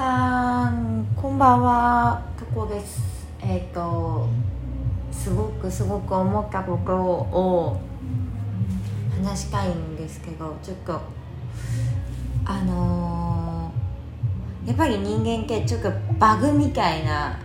[0.00, 2.22] さんこんばんは。
[2.38, 3.28] とこです。
[3.42, 4.30] えっ、と
[5.12, 7.78] すごくすごく思ったことを
[9.22, 10.98] 話したいんですけどちょっと
[12.46, 17.38] あのーやっぱり人間ってちょっとバグみたいな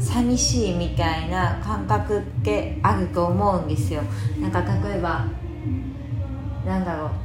[0.00, 4.00] 寂しいみたいな感覚ってあると思うんですよ。
[4.40, 5.26] なんか例えば
[6.64, 7.23] なんだろう。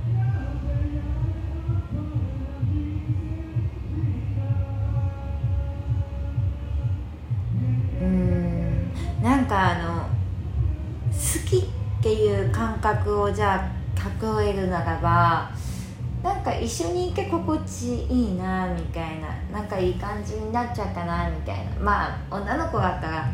[9.50, 10.04] かあの
[11.12, 15.52] 好きっていう感覚をじゃあ例えるならば
[16.24, 21.72] なんか一緒にいて心地いいなみたいななんかいい感じになっちゃったなみたいな。
[21.82, 23.30] まあ女の子だったら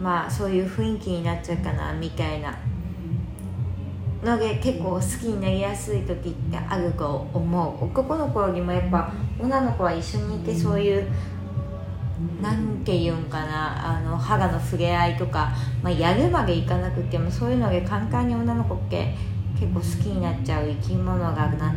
[0.00, 2.58] まあそういう雰囲気になっちゃうかなみたいな。
[4.22, 7.84] ので結構好きになりやすい時ってあると思う。
[7.84, 11.12] 男の子よりもやっぱ女の子は一緒にいてそういう
[12.40, 19.14] なんて言うんかなあの肌の触れ合いとか、まあ、やるまでいかなくてもそういうので簡単に女の子って
[19.58, 21.74] 結構好きになっちゃう生き物がなっ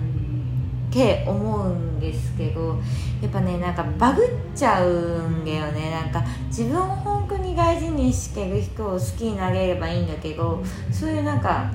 [0.91, 2.79] て思うんですけど
[3.21, 5.91] やっぱねなんかバグっちゃうんだよね。
[5.91, 11.71] なんか自分を本当に大事にしてる人を好きになれればいいんだけどそういうなんか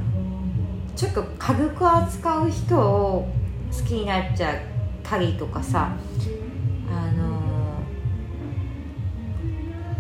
[0.97, 3.29] ちょっと軽く扱う人を
[3.71, 4.57] 好きになっちゃっ
[5.03, 5.93] たりとかさ
[6.91, 7.30] あの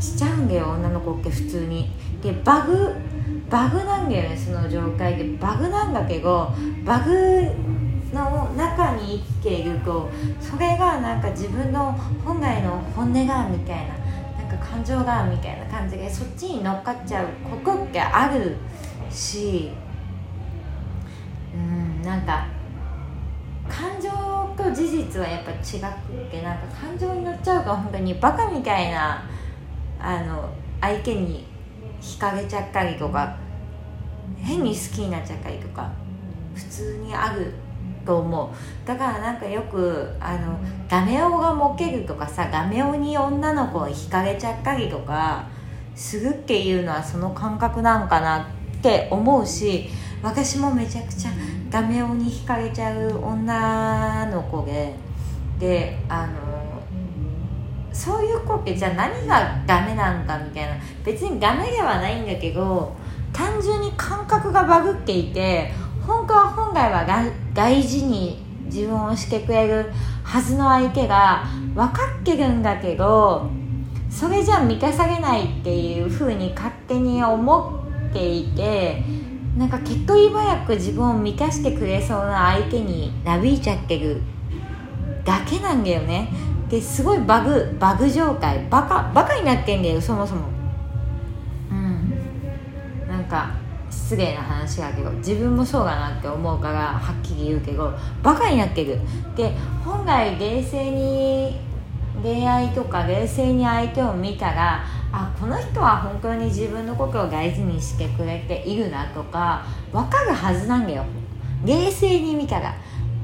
[0.01, 1.91] しちゃうんだよ女の子って普通に。
[2.23, 2.95] でバグ
[3.49, 5.37] バグなんだよねその状態で。
[5.39, 6.53] バグなんだけど
[6.85, 7.47] バグ
[8.13, 10.09] の中に生きていると
[10.41, 11.93] それがなんか自分の
[12.25, 13.97] 本来の本音がみたいな
[14.43, 18.57] なんか感情がみたいな感じでそっちに乗っかっちゃうことってある
[19.11, 19.71] し
[21.55, 22.47] うんなんか
[23.69, 24.11] 感情
[24.57, 29.23] と事実はやっぱ違くてなんか感情に乗っちゃうから本当にバカみたいな
[30.03, 31.47] あの相手に
[32.01, 33.37] 惹かれちゃったりとか
[34.39, 35.91] 変に好きになっちゃったりとか
[36.55, 37.53] 普通にある
[38.05, 38.87] と思う。
[38.87, 40.59] だからなんかよくあの
[40.89, 45.45] ダメ男がモけるとかさダメ男に女の子に惹かれちゃったりとか
[45.95, 49.89] するっていうのはその感覚なんかなって思うし
[50.23, 51.31] 私もめちゃくちゃ
[51.69, 54.95] ダメ男に惹かれちゃう女の子で
[55.59, 56.60] であの
[57.93, 60.75] そういう子ってじゃあ何がダメなんかみたいな。
[61.05, 62.95] 別にダメではないんだけど
[63.33, 65.73] 単純に感覚がバグっていて
[66.07, 67.25] 本当は本来はが
[67.55, 69.91] 大事に自分をしてくれる
[70.23, 73.51] はずの相手が分かってるんだけど
[74.11, 79.03] それじゃ満たされないっていうふうに勝手に思っていて
[79.57, 84.21] なんか結構早く自分を満たしてくれそうな相手になびいちゃってる
[85.25, 86.29] だけなんだよね。
[86.71, 90.43] ですごいバグバグ状態バカバカになってんだよそもそも。
[91.71, 93.09] うん。
[93.09, 93.51] なんか
[93.91, 97.93] 失礼な話だけど自分もそうだなって思うからはっきり言うけど
[98.23, 99.01] バカになってる。
[99.35, 99.51] で
[99.85, 101.61] 本来冷静に
[102.23, 111.05] 恋愛とか冷静に相手を見たらあこの人は本当に自分のことを大事にしてくれているなとか分かるはずなんだよ。
[111.65, 112.77] 冷静に見たら。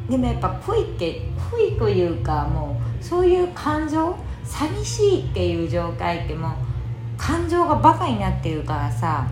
[0.09, 6.51] でもやっぱ恋って恋というかもうそういう感情寂しいっていう状態ってもう
[7.17, 9.27] 感情がバカになってるからさ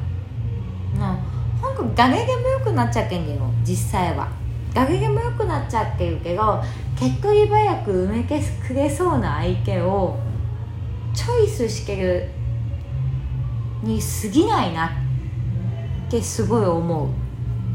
[0.99, 1.19] な
[1.61, 4.29] 本当誰でもよくなっちゃってんだよ実際は。
[4.75, 6.61] 誰でもよくなっちゃってるけど
[6.99, 10.19] 結構早く埋めてくれそうな相手を
[11.15, 12.29] チョイスしてる
[13.85, 17.09] に過ぎないなってすごい思う。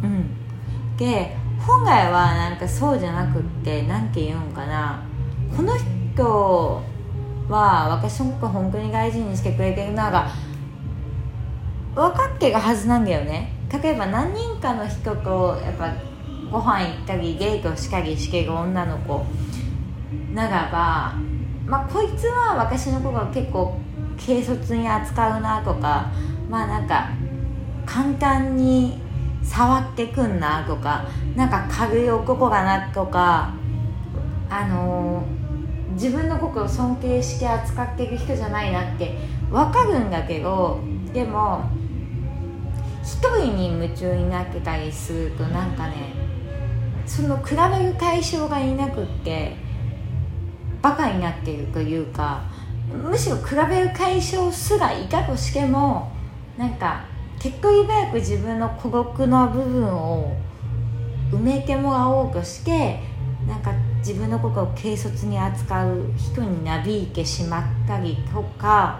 [0.03, 0.29] うん。
[0.97, 1.37] で
[1.69, 5.03] 本来はなんかそうじゃなくってなんて言うんかな。
[5.56, 6.81] この人
[7.47, 10.31] は私のこと本当に大事にしてくれてるなが
[11.94, 13.53] 分かってるはずなんだよね。
[13.72, 15.94] 例えば何人かの人とやっぱ
[16.52, 19.24] ご飯行ったりデートしたりしてる女の子。
[20.34, 21.14] ならば
[21.67, 23.78] まあこいつは私のことを結構
[24.20, 26.11] 軽率に扱うなとか
[26.49, 27.11] まあなんか
[27.85, 29.08] 簡単に
[29.49, 31.05] 触ってくんなとか
[31.35, 33.53] なんか軽い男だなとか
[34.49, 35.40] あのー
[35.99, 39.17] 自分のことを尊敬して扱っている人じゃないなって
[39.51, 40.79] 分かるんだけど
[41.11, 41.69] でも
[43.03, 46.13] 一人に夢中になってたりするとなんかね
[47.05, 49.57] その比べる対象がいなくって
[50.81, 52.43] バカになってるというか
[52.90, 56.13] むしろ比べる対象すらいたとしても
[56.57, 57.09] なんか
[57.40, 60.36] 結構早く自分の孤独の部分を
[61.32, 63.00] 埋めてもらおうとして
[63.47, 69.00] なんか自分のことを軽率に扱う人になびいてしまったりとか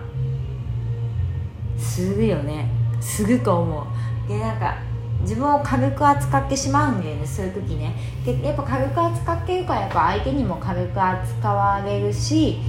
[1.78, 2.70] するよね。
[3.02, 4.28] すると思う。
[4.28, 4.78] でなんか
[5.22, 7.94] 自分を軽く扱ってしまうんだよねそういう時ね。
[8.26, 12.60] でやっぱ軽く扱ってるからやっぱ相手にも軽く扱われるし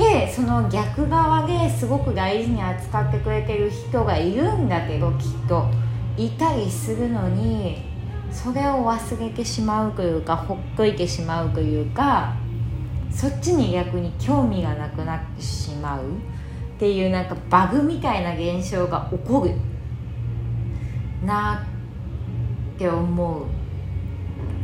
[0.00, 5.68] でその逆側ですごく大事に扱ってくれてる人がいるんだけどきっと。
[6.16, 7.82] いたりするのに
[8.30, 12.34] それを忘れてしまうというかほっといてしまうというか
[13.10, 16.04] そっちに逆に興味がなくなってしまう。
[16.04, 16.12] っ
[16.78, 19.54] ていうなんかバグみたいな現象が起こる。
[21.26, 21.62] な
[22.76, 23.44] って思う。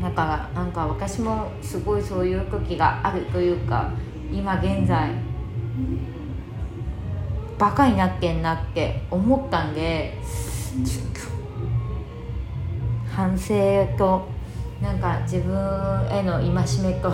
[0.02, 3.90] だからなんか私もすごいそういう時があるというか
[4.32, 5.10] 今現在
[7.58, 10.19] バカになってんなって思ったんで
[13.11, 14.28] 反省と
[14.82, 15.55] なんか自分
[16.11, 16.52] への戒
[16.82, 17.11] めと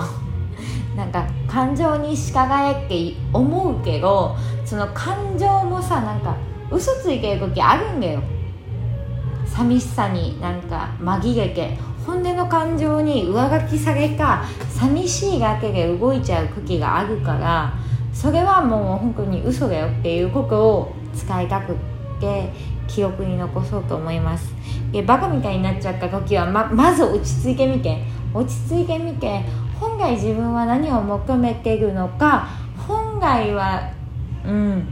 [0.97, 6.37] なんか感情に従えって思うけどその感情もさなんか
[6.71, 8.21] 嘘ついてる時あるんだよ。
[9.47, 11.79] 寂しさになんか紛れて。
[12.07, 17.75] 本音の感情に上書きされた寂しいだけで動いちゃう時があるから
[18.13, 21.77] それはもう本当に嘘だよっていうことを使いたくっ
[22.21, 22.51] て
[22.87, 24.53] 記憶に残そうと思います。
[24.93, 28.23] でバカみたいになっちゃった時はままず落ち着いてみて。
[28.35, 29.43] 落ち着いてみて
[29.79, 32.49] 本来自分は何を求めてるのか
[32.87, 33.93] 本来は
[34.45, 34.89] うん。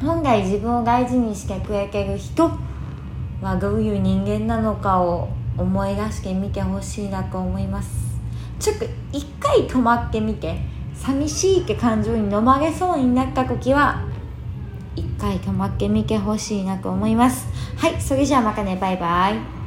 [0.00, 2.50] 本来自分を大事にしてくれてる人
[3.40, 7.90] はどういう人間なのかを思い出してみてほしいなと思います。
[8.58, 10.56] ちょっと一回止まってみて。
[11.02, 14.04] 寂しいって感情にのまれそうになった時は
[14.94, 17.48] 一回止まってみてほしいなと思います。
[17.76, 18.76] はいそれじゃあまたね。
[18.76, 19.61] バイバイ。